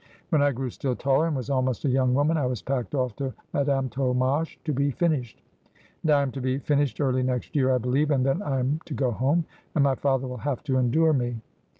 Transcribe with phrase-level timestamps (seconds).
[0.29, 3.15] When I grew still taller, and was almost a young woman, I was packed off
[3.17, 5.43] to Madame Tolmache to be finished;
[6.01, 8.79] and I am to be finished early next year, I believe, and then I am
[8.85, 9.45] to go home,
[9.75, 11.39] and my father will have to endure me.'